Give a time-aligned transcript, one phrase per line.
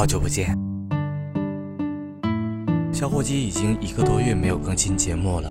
[0.00, 0.58] 好久不见，
[2.90, 5.50] 小伙计已经一个多月没有更新节目了。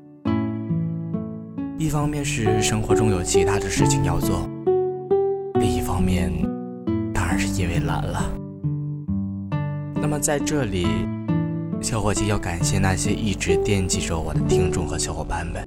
[1.77, 4.49] 一方面是生活中有其他的事情要做，
[5.59, 6.33] 另一方面
[7.13, 8.23] 当然是因为懒了。
[9.93, 10.87] 那么在这里，
[11.79, 15.63] 小伙计要感谢那些一直惦记着我的听众和小伙伴们。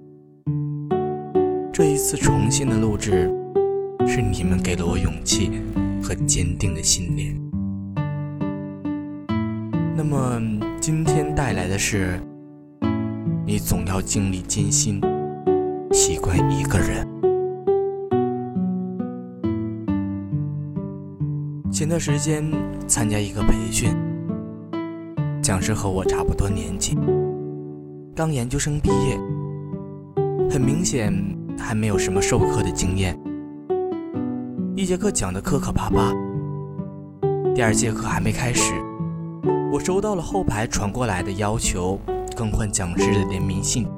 [1.72, 3.32] 这一次重新的录制，
[4.08, 5.52] 是你们给了我勇气
[6.02, 7.41] 和坚定的信念。
[9.94, 10.40] 那么
[10.80, 12.18] 今天带来的是，
[13.44, 14.98] 你总要经历艰辛，
[15.92, 17.06] 习惯一个人。
[21.70, 22.42] 前段时间
[22.86, 23.94] 参加一个培训，
[25.42, 26.98] 讲师和我差不多年纪，
[28.16, 29.20] 刚研究生毕业，
[30.50, 31.12] 很明显
[31.58, 33.18] 还没有什么授课的经验。
[34.74, 36.12] 一节课讲的磕磕巴巴，
[37.54, 38.72] 第二节课还没开始。
[39.72, 41.98] 我收到了后排传过来的要求
[42.36, 43.88] 更换讲师的联名信，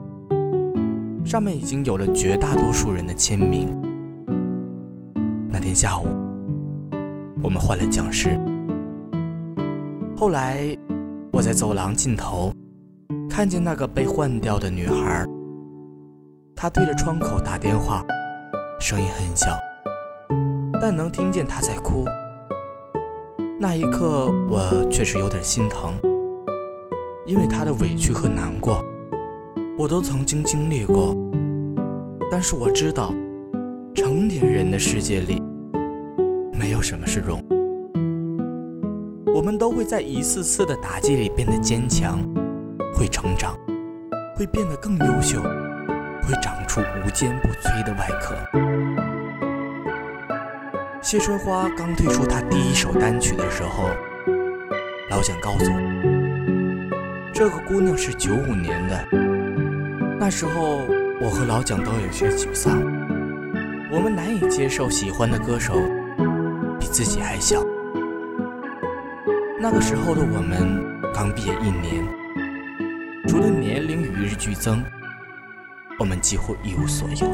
[1.24, 3.76] 上面已经有了绝大多数人的签名。
[5.48, 6.06] 那天下午，
[7.42, 8.38] 我们换了讲师。
[10.16, 10.64] 后来，
[11.32, 12.52] 我在走廊尽头
[13.28, 15.26] 看见那个被换掉的女孩，
[16.54, 18.00] 她对着窗口打电话，
[18.78, 19.48] 声音很小，
[20.80, 22.04] 但能听见她在哭。
[23.56, 25.94] 那一刻，我确实有点心疼，
[27.24, 28.84] 因为他的委屈和难过，
[29.78, 31.16] 我都曾经经历过。
[32.32, 33.14] 但是我知道，
[33.94, 35.40] 成年人的世界里，
[36.52, 37.40] 没有什么是容。
[39.32, 42.18] 我们都会在一次次的打击里变得坚强，
[42.92, 43.56] 会成长，
[44.36, 48.34] 会变得更优秀，会长出无坚不摧的外壳。
[51.14, 53.88] 谢春花刚推出她第一首单曲的时候，
[55.08, 59.06] 老蒋告诉我，这个姑娘是九五年的。
[60.18, 60.80] 那时候
[61.20, 62.82] 我和老蒋都有些沮丧，
[63.92, 65.74] 我们难以接受喜欢的歌手
[66.80, 67.62] 比自己还小。
[69.60, 72.04] 那个时候的我们刚毕业一年，
[73.28, 74.82] 除了年龄与日俱增，
[75.96, 77.28] 我们几乎一无所有。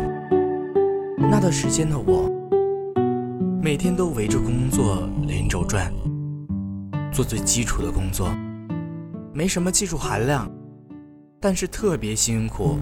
[1.31, 2.40] 那段时间的我。
[3.63, 5.93] 每天都围着工作连轴转，
[7.13, 8.35] 做最基础的工作，
[9.35, 10.51] 没什么技术含量，
[11.39, 12.79] 但是特别辛苦。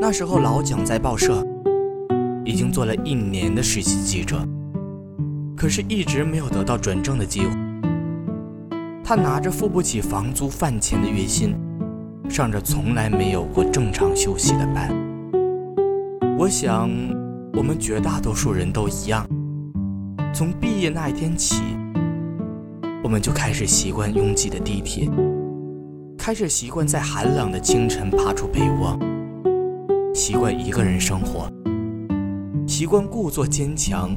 [0.00, 1.46] 那时候老蒋在报社
[2.46, 4.42] 已经做了一年的实习记者，
[5.54, 7.50] 可是一直没有得到转正的机会。
[9.04, 11.54] 他拿着付不起房租饭钱的月薪，
[12.26, 14.90] 上着从来没有过正常休息的班。
[16.38, 16.88] 我想，
[17.52, 19.28] 我们绝大多数人都一样。
[20.34, 21.62] 从毕业那一天起，
[23.04, 25.06] 我们就开始习惯拥挤的地铁，
[26.16, 28.98] 开始习惯在寒冷的清晨爬出被窝，
[30.14, 31.50] 习惯一个人生活，
[32.66, 34.10] 习惯故作坚强，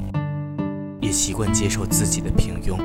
[1.02, 2.78] 也习惯接受自己的平庸。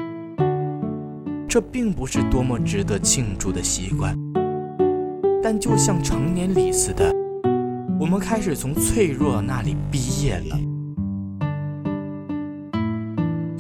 [1.48, 4.14] 这并不是多么值得庆祝的习惯，
[5.42, 7.10] 但就像成年礼似的，
[7.98, 10.60] 我们开始从脆弱那里毕业了。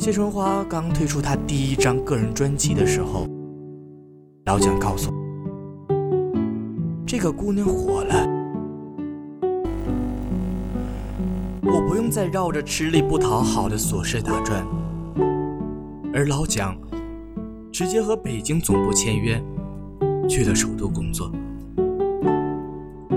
[0.02, 3.28] 谢春花刚推出她第一张个人专辑的时候，
[4.46, 5.94] 老蒋告诉我，
[7.06, 8.28] 这个姑娘火了，
[11.62, 14.66] 我不用再绕着吃力不讨好的琐事打转，
[16.12, 16.76] 而老蒋
[17.72, 19.40] 直接和北京总部签约，
[20.28, 21.32] 去了首都工作。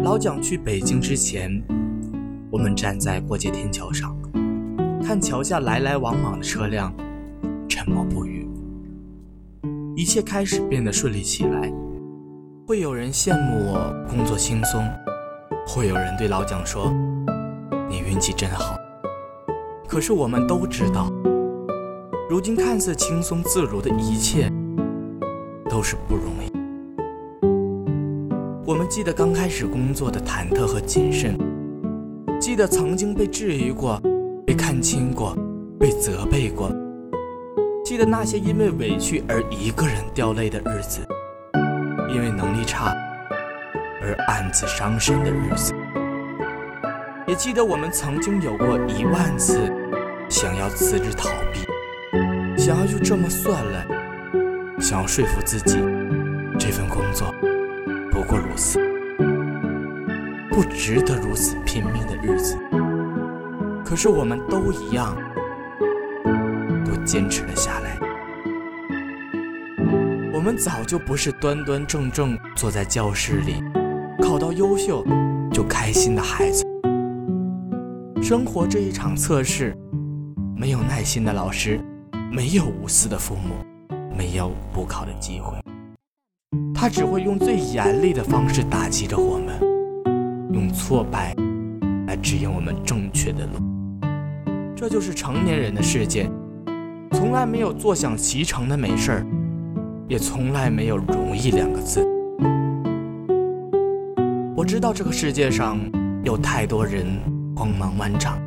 [0.03, 1.51] 老蒋去北京之前，
[2.51, 4.15] 我们站在过街天桥上。
[5.07, 6.91] 看桥下来来往往的车辆，
[7.69, 8.49] 沉默不语。
[9.95, 11.71] 一切开始变得顺利起来。
[12.67, 14.83] 会有人羡慕我工作轻松，
[15.67, 16.91] 会有人对老蒋说
[17.87, 18.79] ：“你运气真好。”
[19.87, 21.13] 可是我们都知道，
[22.31, 24.51] 如今看似轻松自如的一切，
[25.69, 26.51] 都是不容易。
[28.65, 31.39] 我们记得刚开始工作的忐忑和谨慎，
[32.41, 34.01] 记得曾经被质疑过。
[34.75, 35.37] 被看清过，
[35.79, 36.69] 被责备过，
[37.85, 41.01] 记得那些因为委屈而一个人掉泪的日子，
[42.13, 42.93] 因为能力差
[44.03, 45.73] 而暗自伤神的日子，
[47.29, 49.73] 也记得我们曾经有过一万次
[50.29, 51.61] 想要辞职逃避，
[52.61, 53.87] 想要就这么算了，
[54.81, 55.79] 想要说服自己
[56.59, 57.33] 这份工作
[58.11, 58.81] 不过如此，
[60.51, 62.59] 不值得如此拼命的日子。
[63.85, 65.15] 可是我们都一样，
[66.85, 67.99] 都坚持了下来。
[70.33, 73.63] 我们早就不是端端正正坐在教室里，
[74.23, 75.05] 考到优秀
[75.53, 76.65] 就开心的孩子。
[78.23, 79.77] 生活这一场测试，
[80.57, 81.79] 没有耐心的老师，
[82.33, 83.55] 没有无私的父母，
[84.17, 85.55] 没有补考的机会。
[86.75, 89.61] 他只会用最严厉的方式打击着我们，
[90.53, 91.35] 用挫败
[92.07, 93.74] 来指引我们正确的路。
[94.85, 96.31] 这就是成年人的世界，
[97.13, 99.27] 从来没有坐享其成的美事儿。
[100.07, 102.07] 也从来没有容易两个字。
[104.55, 105.79] 我知道这个世界上
[106.23, 107.07] 有太多人
[107.57, 108.39] 光芒万丈，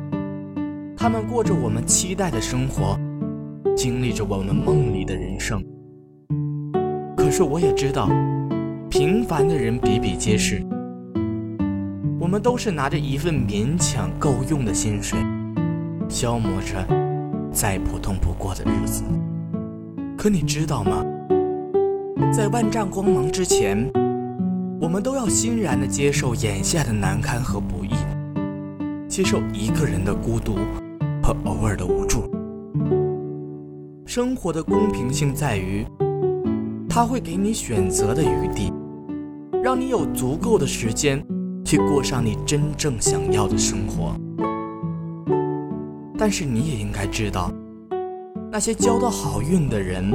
[0.96, 2.96] 他们过着我们期待的生活，
[3.76, 5.60] 经历着我们梦里的人生。
[7.16, 8.08] 可是我也知道，
[8.88, 10.64] 平凡的人比比皆是。
[12.20, 15.18] 我们都是拿着一份勉强够用的薪水，
[16.08, 16.86] 消磨着
[17.52, 19.04] 再普通不过的日子。
[20.16, 21.04] 可你知道吗？
[22.32, 23.88] 在万丈光芒之前，
[24.80, 27.90] 我们都要欣然地接受眼下的难堪和不易，
[29.08, 30.56] 接受一个人的孤独
[31.22, 32.28] 和偶尔的无助。
[34.04, 35.86] 生活的公平性在于，
[36.88, 38.72] 它会给你选择的余地，
[39.62, 41.24] 让你有足够的时间
[41.64, 44.14] 去过上你真正想要的生活。
[46.18, 47.50] 但是你也应该知道，
[48.50, 50.12] 那些交到好运的人。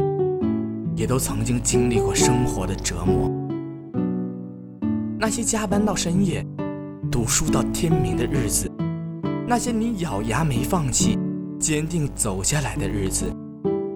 [0.95, 3.31] 也都曾经经历过生活的折磨。
[5.17, 6.45] 那些加班到深夜、
[7.11, 8.71] 读书到天明的日子，
[9.47, 11.17] 那些你咬牙没放弃、
[11.59, 13.25] 坚定走下来的日子，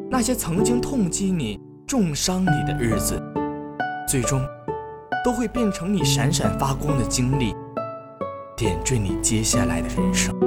[0.09, 3.21] 那些曾经痛击你、重伤你的日子，
[4.07, 4.41] 最终
[5.23, 7.53] 都会变成你闪闪发光的经历，
[8.55, 10.46] 点缀你接下来的人生。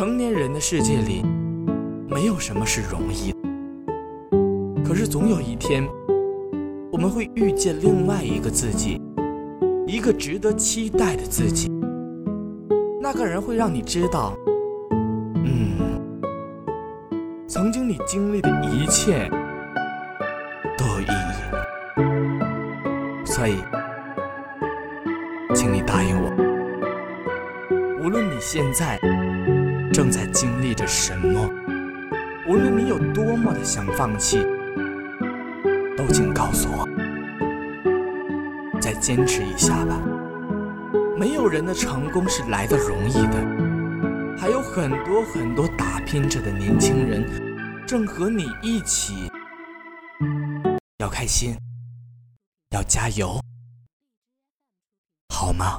[0.00, 1.22] 成年人的世界里，
[2.08, 3.38] 没有什么是容易的。
[4.82, 5.86] 可是总有一天，
[6.90, 8.98] 我们会遇见另外一个自己，
[9.86, 11.70] 一个值得期待的自己。
[12.98, 14.34] 那个人会让你知道，
[15.44, 15.76] 嗯，
[17.46, 19.28] 曾经你经历的一切
[20.78, 21.08] 都有意义。
[23.26, 23.56] 所以，
[25.54, 26.30] 请你答应我，
[28.02, 28.98] 无论你现在
[30.00, 31.46] 正在经历着什么，
[32.48, 34.42] 无论你有多么的想放弃。
[35.94, 36.88] 都请告诉我，
[38.80, 40.00] 再坚持一下吧。
[41.18, 47.22] 没有人的成功是来的容易的，还有很多很多打拼着的年轻人，
[47.86, 49.30] 正和你一起。
[50.96, 51.54] 要开心，
[52.70, 53.38] 要加油，
[55.28, 55.78] 好吗？